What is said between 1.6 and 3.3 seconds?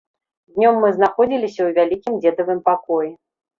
ў вялікім дзедавым пакоі.